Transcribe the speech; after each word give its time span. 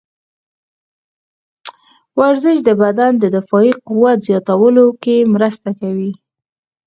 ورزش 2.19 2.57
د 2.67 2.69
بدن 2.81 3.11
د 3.19 3.23
دفاعي 3.35 3.71
قوت 3.87 4.17
زیاتولو 4.27 4.85
کې 5.03 5.17
مرسته 5.33 5.69
کوي. 5.81 6.11